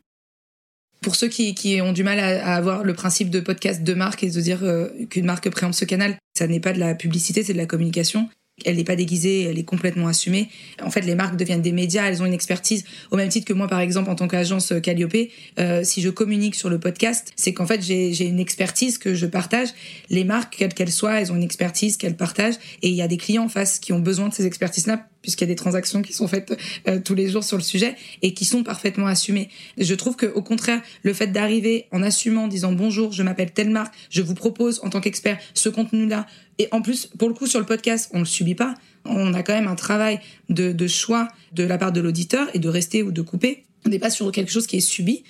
[1.04, 4.30] Pour ceux qui, ont du mal à, avoir le principe de podcast de marque et
[4.30, 7.54] de dire euh, qu'une marque préempte ce canal, ça n'est pas de la publicité, c'est
[7.54, 8.30] de la communication
[8.66, 10.50] elle n'est pas déguisée, elle est complètement assumée.
[10.82, 12.84] En fait, les marques deviennent des médias, elles ont une expertise.
[13.12, 15.16] Au même titre que moi, par exemple, en tant qu'agence euh, Calliope,
[15.60, 19.26] euh, si je communique sur le podcast, c'est qu'en fait, j'ai une expertise que je
[19.26, 19.70] partage.
[20.10, 22.58] Les marques, quelles qu'elles soient, elles ont une expertise qu'elles partagent.
[22.82, 25.46] Et il y a des clients en face qui ont besoin de ces expertises-là puisqu'il
[25.46, 26.56] y a des transactions qui sont faites
[26.88, 29.50] euh, tous les jours sur le sujet et qui sont parfaitement assumées.
[29.80, 33.72] Je trouve que au contraire, le fait d'arriver en assumant, disant bonjour, je m'appelle telle
[33.72, 36.28] marque, je vous propose en tant qu'expert ce contenu-là,
[36.60, 38.76] et en plus, pour le coup, sur le podcast, on le subit pas.
[39.06, 42.70] On a quand même un travail de choix de la part de l'auditeur et de
[42.70, 43.64] rester ou de couper.
[43.86, 45.24] On n'est pas sur quelque chose qui est subi.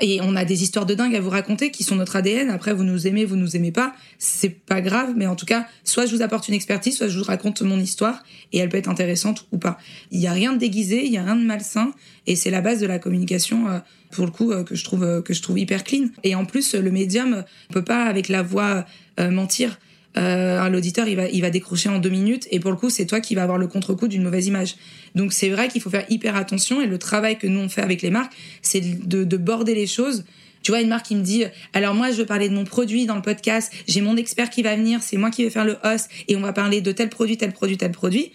[0.00, 2.50] Et on a des histoires de dingue à vous raconter qui sont notre ADN.
[2.50, 3.94] Après, vous nous aimez, vous nous aimez pas.
[4.18, 7.18] C'est pas grave, mais en tout cas, soit je vous apporte une expertise, soit je
[7.18, 9.78] vous raconte mon histoire et elle peut être intéressante ou pas.
[10.10, 11.92] Il y a rien de déguisé, il y a rien de malsain
[12.26, 13.78] et c'est la base de la communication, euh,
[14.10, 16.08] pour le coup, euh, que je trouve, euh, que je trouve hyper clean.
[16.24, 18.84] Et en plus, le médium peut pas, avec la voix,
[19.18, 19.78] mentir
[20.18, 23.06] euh, l'auditeur il va il va décrocher en deux minutes et pour le coup c'est
[23.06, 24.76] toi qui va avoir le contre-coup d'une mauvaise image.
[25.14, 27.82] Donc c'est vrai qu'il faut faire hyper attention et le travail que nous on fait
[27.82, 30.24] avec les marques c'est de, de border les choses.
[30.62, 33.06] Tu vois une marque qui me dit alors moi je veux parler de mon produit
[33.06, 35.76] dans le podcast, j'ai mon expert qui va venir, c'est moi qui vais faire le
[35.84, 38.32] host et on va parler de tel produit, tel produit, tel produit.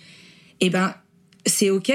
[0.60, 0.94] Et eh ben
[1.48, 1.91] c'est ok,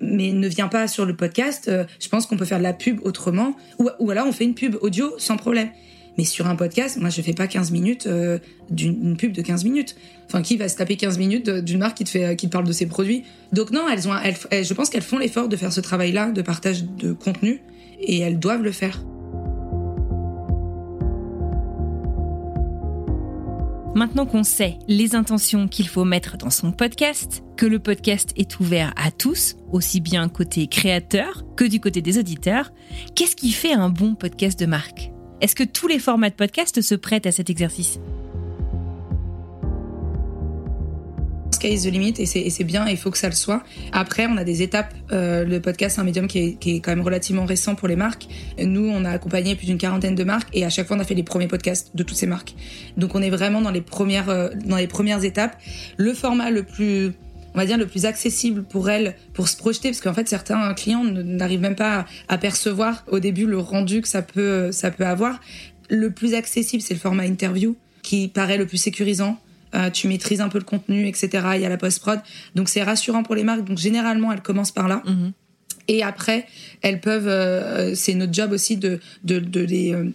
[0.00, 1.68] mais ne viens pas sur le podcast.
[1.68, 4.54] Euh, je pense qu'on peut faire de la pub autrement, ou alors on fait une
[4.54, 5.70] pub audio sans problème.
[6.18, 8.38] Mais sur un podcast, moi, je fais pas 15 minutes euh,
[8.70, 9.96] d'une pub de 15 minutes.
[10.26, 12.66] Enfin, qui va se taper 15 minutes d'une marque qui te fait, qui te parle
[12.66, 14.12] de ses produits Donc non, elles ont,
[14.50, 17.60] elles, je pense qu'elles font l'effort de faire ce travail-là de partage de contenu
[18.00, 19.02] et elles doivent le faire.
[23.94, 28.60] Maintenant qu'on sait les intentions qu'il faut mettre dans son podcast, que le podcast est
[28.60, 32.72] ouvert à tous, aussi bien côté créateur que du côté des auditeurs,
[33.16, 35.10] qu'est-ce qui fait un bon podcast de marque?
[35.40, 37.98] Est-ce que tous les formats de podcast se prêtent à cet exercice?
[41.60, 43.62] Sky is the limit et c'est bien, il faut que ça le soit.
[43.92, 44.94] Après, on a des étapes.
[45.12, 47.86] Euh, le podcast, c'est un médium qui est, qui est, quand même relativement récent pour
[47.86, 48.28] les marques.
[48.58, 51.04] Nous, on a accompagné plus d'une quarantaine de marques et à chaque fois, on a
[51.04, 52.54] fait les premiers podcasts de toutes ces marques.
[52.96, 55.58] Donc, on est vraiment dans les premières, euh, dans les premières étapes.
[55.98, 57.12] Le format le plus
[57.54, 60.72] on va dire, le plus accessible pour elle pour se projeter, parce qu'en fait, certains
[60.74, 65.06] clients n'arrivent même pas à, percevoir au début le rendu que ça peut, ça peut
[65.06, 65.40] avoir.
[65.88, 69.38] Le plus accessible, c'est le format interview, qui paraît le plus sécurisant.
[69.74, 71.28] Euh, tu maîtrises un peu le contenu, etc.
[71.54, 72.20] Il y a la post-prod.
[72.54, 73.64] Donc, c'est rassurant pour les marques.
[73.64, 75.02] Donc, généralement, elles commencent par là.
[75.06, 75.32] Mhm.
[75.88, 76.46] Et après,
[76.82, 80.10] elles peuvent, euh, c'est notre job aussi de, de, de les, euh,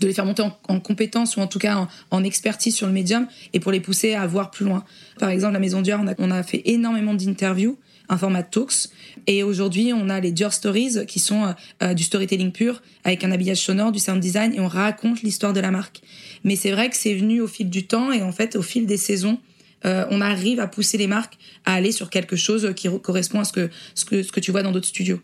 [0.00, 2.92] de les faire monter en, en compétences ou en tout cas en, expertise sur le
[2.92, 4.84] médium et pour les pousser à voir plus loin.
[5.18, 7.78] Par exemple, la Maison Dior, on a, on a fait énormément d'interviews,
[8.08, 8.88] un format talks,
[9.26, 11.52] et aujourd'hui on a les Dior Stories qui sont euh,
[11.82, 15.52] euh, du storytelling pur avec un habillage sonore, du sound design et on raconte l'histoire
[15.52, 16.00] de la marque.
[16.44, 18.86] Mais c'est vrai que c'est venu au fil du temps et en fait au fil
[18.86, 19.38] des saisons.
[19.84, 23.44] Euh, on arrive à pousser les marques à aller sur quelque chose qui correspond à
[23.44, 25.20] ce que, ce que, ce que tu vois dans d'autres studios.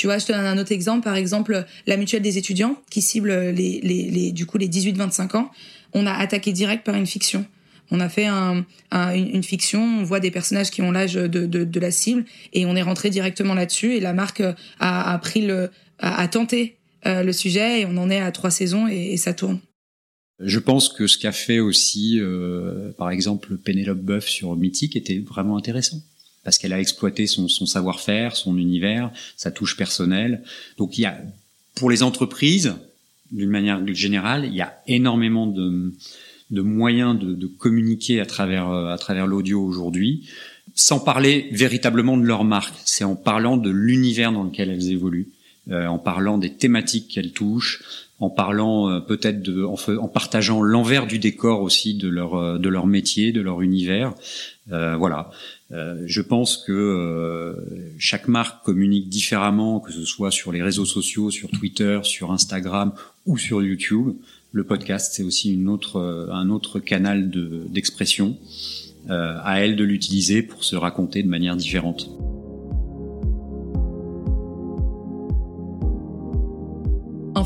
[0.00, 1.04] Tu vois, je te donne un autre exemple.
[1.04, 5.36] Par exemple, la mutuelle des étudiants qui cible les, les, les du coup les 18-25
[5.36, 5.50] ans.
[5.92, 7.44] On a attaqué direct par une fiction.
[7.90, 11.80] On a fait un, une, fiction, on voit des personnages qui ont l'âge de, de,
[11.80, 14.42] la cible et on est rentré directement là-dessus et la marque
[14.78, 18.88] a, pris le, a, tenté euh, le sujet et on en est à trois saisons
[18.88, 19.60] et, et ça tourne.
[20.38, 25.18] Je pense que ce qu'a fait aussi, euh, par exemple, Pénélope Boeuf sur Mythique était
[25.18, 26.00] vraiment intéressant
[26.50, 30.42] parce qu'elle a exploité son, son savoir-faire, son univers, sa touche personnelle.
[30.78, 31.16] Donc il y a,
[31.76, 32.74] pour les entreprises,
[33.30, 35.94] d'une manière générale, il y a énormément de,
[36.50, 40.28] de moyens de, de, communiquer à travers, à travers l'audio aujourd'hui,
[40.74, 42.74] sans parler véritablement de leur marque.
[42.84, 45.28] C'est en parlant de l'univers dans lequel elles évoluent,
[45.70, 47.80] euh, en parlant des thématiques qu'elles touchent,
[48.18, 52.58] en parlant euh, peut-être de, en, en partageant l'envers du décor aussi de leur, euh,
[52.58, 54.14] de leur métier, de leur univers.
[54.72, 55.30] Euh, voilà.
[55.72, 57.54] Euh, je pense que euh,
[57.98, 62.92] chaque marque communique différemment, que ce soit sur les réseaux sociaux, sur Twitter, sur Instagram
[63.26, 64.14] ou sur YouTube.
[64.52, 68.30] Le podcast, c'est aussi une euh, un autre canal d'expression.
[68.30, 68.34] De,
[69.08, 72.10] à elle de l'utiliser pour se raconter de manière différente.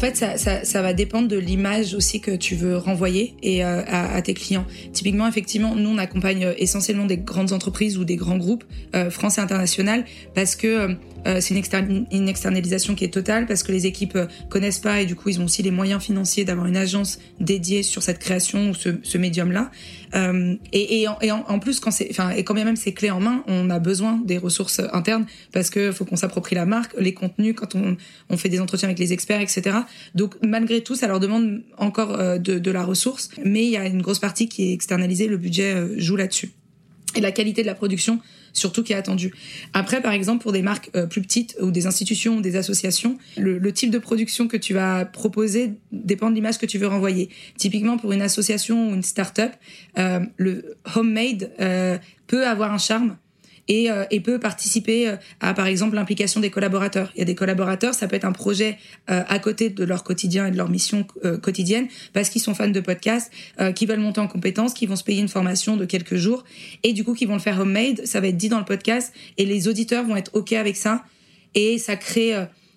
[0.04, 4.20] Fait, ça, ça, va dépendre de l'image aussi que tu veux renvoyer et euh, à,
[4.22, 4.66] tes clients.
[4.92, 8.64] Typiquement, effectivement, nous on accompagne euh, essentiellement des grandes entreprises ou des grands groupes
[8.94, 13.62] euh, français international parce que euh, euh, c'est une, une, externalisation qui est totale parce
[13.62, 16.44] que les équipes euh, connaissent pas et du coup ils ont aussi les moyens financiers
[16.44, 19.70] d'avoir une agence dédiée sur cette création ou ce, ce médium-là.
[20.14, 23.10] Euh, et, et, en, et en, plus, quand c'est, enfin, et quand même c'est clé
[23.10, 26.94] en main, on a besoin des ressources internes parce que faut qu'on s'approprie la marque,
[26.98, 27.96] les contenus, quand on,
[28.30, 29.78] on fait des entretiens avec les experts, etc.
[30.14, 33.76] Donc malgré tout, ça leur demande encore euh, de, de la ressource, mais il y
[33.76, 36.52] a une grosse partie qui est externalisée, le budget joue là-dessus.
[37.16, 38.20] Et la qualité de la production
[38.54, 39.34] surtout qui est attendu.
[39.74, 43.18] Après, par exemple, pour des marques euh, plus petites ou des institutions ou des associations,
[43.36, 47.28] le, type de production que tu vas proposer dépend de l'image que tu veux renvoyer.
[47.58, 49.52] Typiquement, pour une association ou une start-up,
[49.98, 53.16] euh, le homemade euh, peut avoir un charme
[53.68, 57.10] et, euh, et peut participer euh, à par exemple l'implication des collaborateurs.
[57.14, 58.78] Il y a des collaborateurs, ça peut être un projet
[59.10, 61.06] euh, à côté de leur quotidien et de leur mission
[61.42, 63.32] quotidienne parce qu'ils sont fans de podcasts,
[63.74, 66.44] qui veulent monter en compétences, qui vont se payer une formation de quelques jours
[66.82, 69.12] et du coup qui vont le faire homemade, ça va être dit dans le podcast
[69.38, 71.04] et les auditeurs vont être OK avec ça
[71.54, 72.34] et ça crée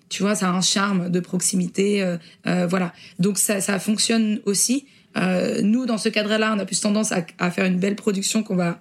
[0.08, 2.92] tu vois, ça a un charme de proximité, voilà.
[3.18, 4.86] Donc ça, ça fonctionne aussi.
[5.16, 8.56] nous, dans ce cadre-là, on a plus tendance à, à faire une belle production qu'on
[8.56, 8.80] va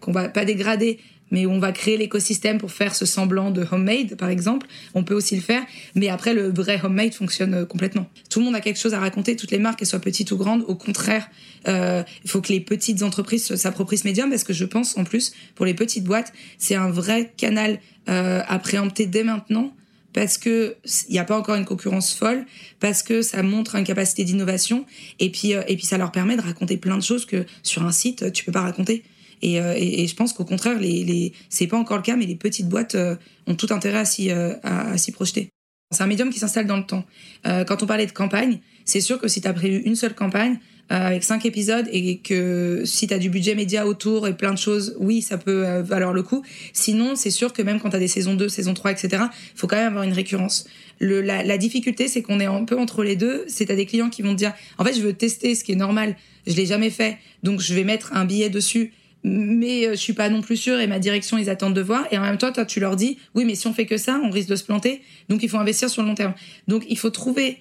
[0.00, 0.98] qu'on va pas dégrader,
[1.30, 4.66] mais on va créer l'écosystème pour faire ce semblant de homemade, par exemple.
[4.94, 5.62] On peut aussi le faire,
[5.94, 8.06] mais après, le vrai homemade fonctionne euh, complètement.
[8.28, 10.36] Tout le monde a quelque chose à raconter, toutes les marques, qu'elles soient petites ou
[10.36, 10.64] grandes.
[10.66, 11.28] Au contraire,
[11.68, 15.04] euh, il faut que les petites entreprises s'approprient ce médium, parce que je pense, en
[15.04, 19.74] plus, pour les petites boîtes, c'est un vrai canal euh, à préempter dès maintenant,
[20.12, 20.76] parce que
[21.08, 22.44] il n'y a pas encore une concurrence folle,
[22.80, 24.84] parce que ça montre une capacité d'innovation,
[25.20, 27.92] et puis et puis ça leur permet de raconter plein de choses que sur un
[27.92, 29.04] site tu peux pas raconter.
[29.44, 32.36] Euh, et, je pense qu'au contraire, les, les, c'est pas encore le cas, mais les
[32.36, 35.50] petites boîtes euh, ont tout intérêt à s'y, euh, à, s'y projeter.
[35.92, 37.04] C'est un médium qui s'installe dans le temps.
[37.44, 40.58] quand on parlait de campagne, c'est sûr que si tu as prévu une seule campagne,
[40.88, 44.58] avec cinq épisodes et que si tu as du budget média autour et plein de
[44.58, 46.44] choses, oui, ça peut valoir le coup.
[46.72, 49.24] Sinon, c'est sûr que même quand tu as des saisons 2, saison 3, etc.,
[49.54, 50.64] il faut quand même avoir une récurrence.
[51.00, 53.44] La difficulté, c'est qu'on est un peu entre les deux.
[53.48, 55.72] C'est à des clients qui vont te dire, en fait, je veux tester ce qui
[55.72, 56.16] est normal.
[56.46, 60.12] Je l'ai jamais fait, donc je vais mettre un billet dessus mais euh, je suis
[60.12, 62.06] pas non plus sûre et ma direction ils attendent de voir.
[62.10, 64.20] Et en même temps toi tu leur dis oui mais si on fait que ça
[64.22, 65.02] on risque de se planter.
[65.28, 66.34] Donc il faut investir sur le long terme.
[66.68, 67.58] Donc il faut trouver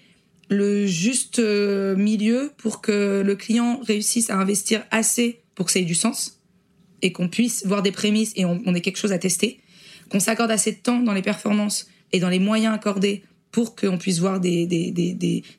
[0.50, 5.80] le juste euh, milieu pour que le client réussisse à investir assez pour que ça
[5.80, 6.40] ait du sens
[7.02, 9.60] et qu'on puisse voir des prémices et on, ait quelque chose à tester.
[10.10, 13.98] Qu'on s'accorde assez de temps dans les performances et dans les moyens accordés pour qu'on
[13.98, 14.68] puisse voir des,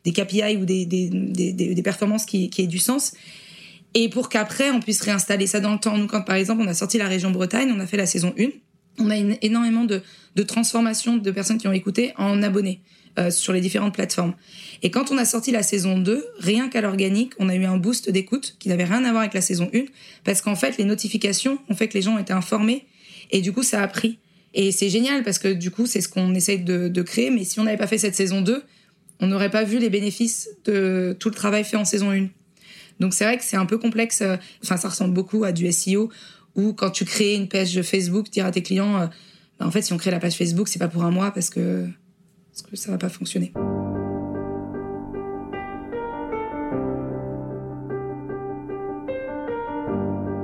[0.05, 3.15] KPI ou des, performances qui aient du sens
[3.95, 5.97] et pour qu'après on puisse réinstaller ça dans le temps.
[5.97, 8.35] Nous, quand par exemple on a sorti la région Bretagne, on a fait la saison
[8.39, 8.47] 1,
[8.99, 10.03] on a une, énormément de,
[10.37, 12.81] de transformations de personnes qui ont écouté en abonnés
[13.19, 14.35] euh, sur les différentes plateformes.
[14.83, 17.77] Et quand on a sorti la saison 2, rien qu'à l'organique, on a eu un
[17.77, 19.81] boost d'écoute qui n'avait rien à voir avec la saison 1,
[20.25, 22.87] parce qu'en fait les notifications ont fait que les gens étaient informés,
[23.31, 24.19] et du coup ça a pris.
[24.55, 27.45] Et c'est génial parce que du coup c'est ce qu'on essaye de, de créer, mais
[27.45, 28.63] si on n'avait pas fait cette saison 2,
[29.21, 32.29] on n'aurait pas vu les bénéfices de tout le travail fait en saison 1.
[33.01, 34.21] Donc c'est vrai que c'est un peu complexe.
[34.23, 36.11] Euh, enfin, ça ressemble beaucoup à du SEO
[36.55, 39.07] où quand tu crées une page Facebook, dire à tes clients, euh,
[39.59, 41.51] bah, en fait, si on crée la page Facebook, c'est pas pour un mois parce
[41.51, 41.87] que,
[42.53, 43.53] parce que ça va pas fonctionner.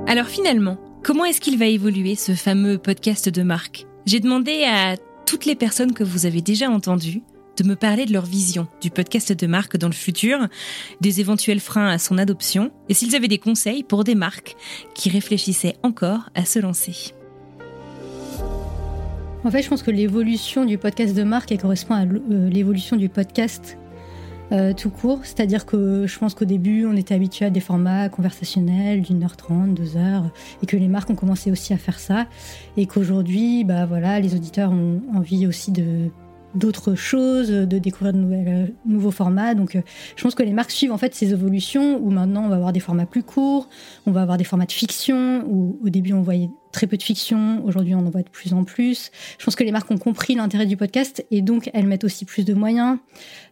[0.07, 3.85] Alors finalement, comment est-ce qu'il va évoluer ce fameux podcast de marque?
[4.05, 7.21] J'ai demandé à toutes les personnes que vous avez déjà entendues
[7.57, 10.47] de me parler de leur vision du podcast de marque dans le futur,
[11.01, 14.55] des éventuels freins à son adoption et s'ils avaient des conseils pour des marques
[14.93, 17.13] qui réfléchissaient encore à se lancer.
[19.43, 23.07] En fait, je pense que l'évolution du podcast de marque correspond à euh, l'évolution du
[23.07, 23.77] podcast
[24.51, 25.19] euh, tout court.
[25.23, 29.35] C'est-à-dire que je pense qu'au début, on était habitué à des formats conversationnels d'une heure
[29.35, 30.29] trente, deux heures,
[30.63, 32.27] et que les marques ont commencé aussi à faire ça,
[32.77, 36.09] et qu'aujourd'hui, bah voilà, les auditeurs ont envie aussi de
[36.55, 39.53] d'autres choses, de découvrir de euh, nouveaux formats.
[39.53, 39.81] Donc, euh,
[40.15, 42.73] je pense que les marques suivent en fait ces évolutions où maintenant on va avoir
[42.73, 43.69] des formats plus courts,
[44.05, 47.03] on va avoir des formats de fiction où au début on voyait très peu de
[47.03, 49.11] fiction, aujourd'hui on en voit de plus en plus.
[49.37, 52.25] Je pense que les marques ont compris l'intérêt du podcast et donc elles mettent aussi
[52.25, 52.97] plus de moyens.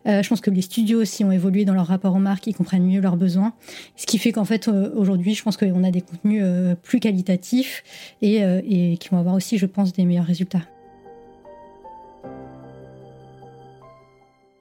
[0.08, 2.56] Euh, je pense que les studios aussi ont évolué dans leur rapport aux marques, ils
[2.56, 3.54] comprennent mieux leurs besoins.
[3.96, 6.44] Ce qui fait qu'en fait aujourd'hui, je pense qu'on a des contenus
[6.84, 7.84] plus qualitatifs
[8.22, 10.62] et, et qui vont avoir aussi, je pense, des meilleurs résultats.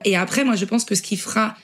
[0.05, 1.55] Et après, moi, je pense que ce qui fera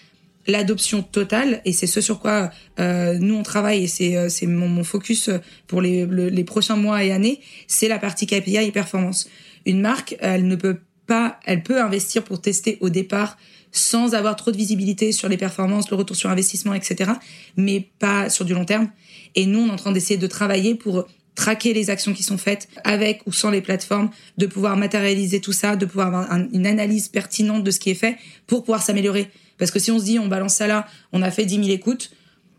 [0.47, 2.49] l'adoption totale, et c'est ce sur quoi
[2.79, 5.29] euh, nous on travaille, et c'est euh, mon, focus
[5.67, 9.29] pour les, les prochains mois et années, c'est la partie KPI et performance.
[9.65, 13.37] Une marque, elle ne peut pas, elle peut investir pour tester au départ
[13.71, 17.11] sans avoir trop de visibilité sur les performances, le retour sur investissement, etc.,
[17.55, 18.89] mais pas sur du long terme.
[19.35, 22.37] Et nous, on est en train d'essayer de travailler pour traquer les actions qui sont
[22.37, 26.67] faites avec ou sans les plateformes, de pouvoir matérialiser tout ça, de pouvoir avoir une
[26.67, 28.17] analyse pertinente de ce qui est fait
[28.47, 29.29] pour pouvoir s'améliorer.
[29.57, 31.69] Parce que si on se dit on balance ça là, on a fait 10 000
[31.69, 32.11] écoutes,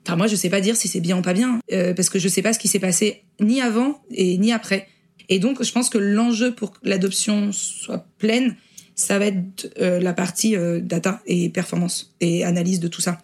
[0.07, 2.19] enfin moi je sais pas dire si c'est bien ou pas bien, euh, parce que
[2.19, 4.89] je sais pas ce qui s'est passé ni avant et ni après.
[5.29, 8.57] Et donc je pense que l'enjeu pour que l'adoption soit pleine,
[8.95, 13.19] ça va être euh, la partie euh, data et performance et analyse de tout ça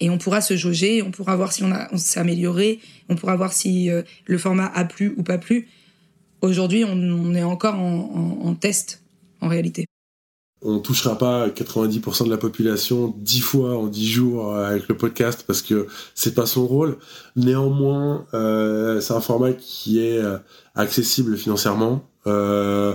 [0.00, 3.16] et on pourra se jauger, on pourra voir si on, a, on s'est amélioré, on
[3.16, 5.68] pourra voir si euh, le format a plu ou pas plu.
[6.42, 9.02] Aujourd'hui, on, est encore en, test,
[9.42, 9.84] en réalité.
[10.62, 15.44] On touchera pas 90% de la population 10 fois en 10 jours avec le podcast
[15.46, 16.96] parce que c'est pas son rôle.
[17.36, 20.38] Néanmoins, euh, c'est un format qui est euh,
[20.74, 22.94] accessible financièrement euh,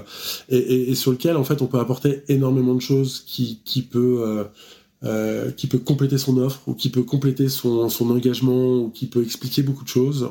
[0.49, 4.47] et, sur lequel en fait on peut apporter énormément de choses qui, qui peut
[5.05, 9.21] euh, qui peut compléter son offre ou qui peut compléter son, engagement ou qui peut
[9.21, 10.27] expliquer beaucoup de choses.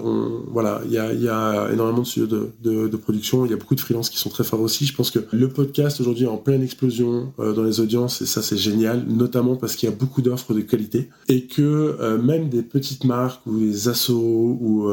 [0.48, 4.10] Voilà, il y a, énormément de studios de, production, il y a beaucoup de freelances
[4.10, 4.86] qui sont très forts aussi.
[4.86, 8.26] Je pense que le podcast aujourd'hui est en pleine explosion euh, dans les audiences et
[8.26, 12.20] ça c'est génial, notamment parce qu'il y a beaucoup d'offres de qualité et que euh,
[12.20, 14.88] même des petites marques ou des assos ou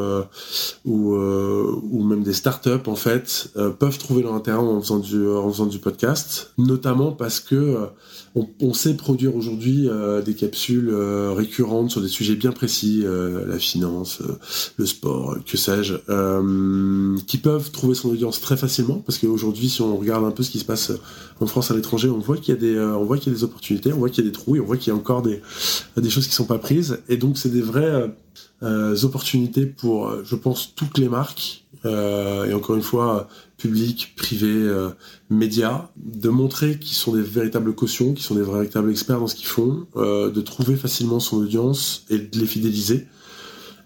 [2.03, 5.79] même des startups en fait peuvent trouver leur intérêt en faisant du en faisant du
[5.79, 7.77] podcast, notamment parce que
[8.35, 13.01] on, on sait produire aujourd'hui euh, des capsules euh, récurrentes sur des sujets bien précis,
[13.03, 14.21] euh, la finance,
[14.77, 15.95] le sport, que sais-je,
[17.25, 20.51] qui peuvent trouver son audience très facilement parce qu'aujourd'hui, si on regarde un peu ce
[20.51, 20.91] qui se passe
[21.39, 23.37] en France à l'étranger, on voit qu'il y a des, on voit qu'il y a
[23.37, 24.97] des opportunités, on voit qu'il y a des trous et on voit qu'il y a
[24.97, 25.41] encore des,
[25.97, 26.99] des choses qui sont pas prises.
[27.09, 28.11] Et donc, c'est des vraies
[28.61, 31.65] opportunités pour, je pense, toutes les marques.
[31.85, 33.27] et encore une fois,
[33.61, 34.89] public, privé, euh,
[35.29, 39.35] médias, de montrer qu'ils sont des véritables cautions, qu'ils sont des véritables experts dans ce
[39.35, 43.05] qu'ils font, euh, de trouver facilement son audience et de les fidéliser,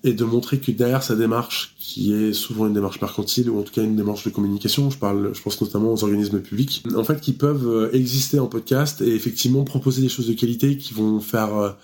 [0.05, 3.63] et de montrer que derrière sa démarche, qui est souvent une démarche mercantile ou en
[3.63, 7.19] tout cas une démarche de communication, je je pense notamment aux organismes publics, en fait,
[7.19, 11.19] qui peuvent euh, exister en podcast et effectivement proposer des choses de qualité qui vont
[11.19, 11.75] faire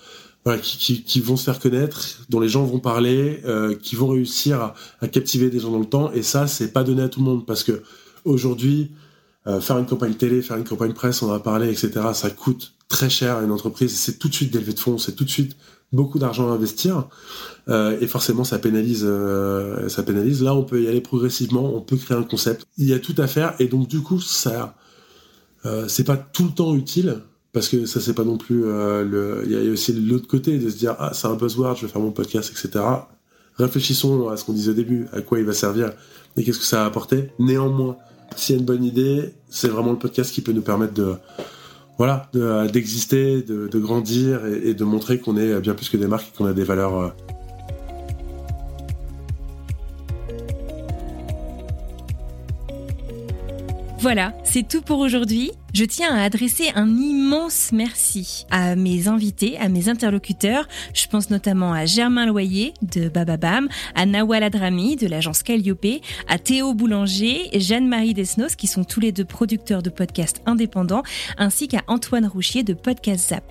[0.44, 3.94] voilà, qui, qui, qui, vont se faire connaître, dont les gens vont parler, euh, qui
[3.94, 6.12] vont réussir à, captiver des gens dans le temps.
[6.12, 7.82] Et ça, c'est pas donné à tout le monde parce que
[8.24, 8.90] aujourd'hui,
[9.46, 11.90] euh, faire une campagne télé, faire une campagne presse, on en a parlé, etc.
[12.14, 13.96] Ça coûte très cher à une entreprise.
[13.96, 15.56] C'est tout de suite des levées de fonds, c'est tout de suite
[15.92, 17.08] beaucoup d'argent à investir.
[17.68, 20.42] Euh, et forcément, ça pénalise, euh, ça pénalise.
[20.42, 22.66] Là, on peut y aller progressivement, on peut créer un concept.
[22.78, 24.74] Il y a tout à faire et donc du coup, ça,
[25.64, 27.20] euh, c'est pas tout le temps utile
[27.52, 30.58] parce que ça c'est pas non plus euh, le il y a aussi l'autre côté
[30.58, 32.84] de se dire ah c'est un buzzword je vais faire mon podcast etc
[33.56, 35.92] réfléchissons à ce qu'on disait au début à quoi il va servir
[36.36, 37.96] et qu'est-ce que ça va apporter néanmoins
[38.36, 41.14] s'il y a une bonne idée c'est vraiment le podcast qui peut nous permettre de
[41.98, 42.30] voilà
[42.72, 46.46] d'exister de, grandir et, et de montrer qu'on est bien plus que des marques qu'on
[46.46, 47.08] a des valeurs euh,
[54.02, 55.52] Voilà, c'est tout pour aujourd'hui.
[55.74, 60.66] Je tiens à adresser un immense merci à mes invités, à mes interlocuteurs.
[60.92, 66.40] Je pense notamment à Germain Loyer de Bababam, à Nawal Adrami de l'agence Calliope, à
[66.40, 71.04] Théo Boulanger et Jeanne-Marie Desnos qui sont tous les deux producteurs de podcasts indépendants,
[71.38, 73.44] ainsi qu'à Antoine Rouchier de Podcast Zap.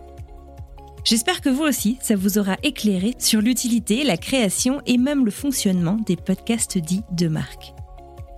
[1.05, 5.31] J'espère que vous aussi, ça vous aura éclairé sur l'utilité, la création et même le
[5.31, 7.73] fonctionnement des podcasts dits de marque.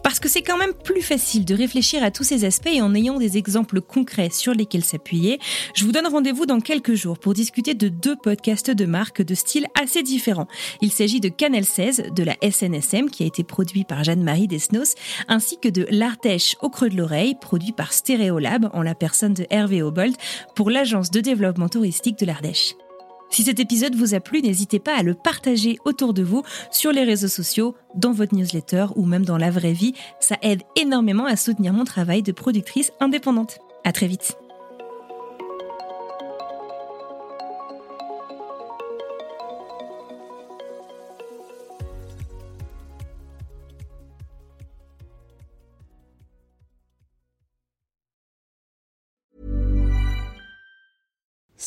[0.04, 2.94] Parce que c'est quand même plus facile de réfléchir à tous ces aspects et en
[2.94, 5.40] ayant des exemples concrets sur lesquels s'appuyer.
[5.74, 9.34] Je vous donne rendez-vous dans quelques jours pour discuter de deux podcasts de marque de
[9.34, 10.48] style assez différents.
[10.82, 14.96] Il s'agit de Canal 16 de la SNSM qui a été produit par Jeanne-Marie Desnos
[15.28, 19.48] ainsi que de L'Artèche au creux de l'oreille produit par Stéréolab en la personne de
[19.50, 20.16] Hervé Obold
[20.56, 22.76] pour l'agence de développement touristique de l'Ardèche.
[23.34, 26.92] Si cet épisode vous a plu, n'hésitez pas à le partager autour de vous sur
[26.92, 29.96] les réseaux sociaux, dans votre newsletter ou même dans la vraie vie.
[30.20, 33.58] Ça aide énormément à soutenir mon travail de productrice indépendante.
[33.86, 34.38] À très vite.